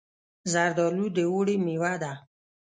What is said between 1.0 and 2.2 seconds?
د اوړي مېوه ده.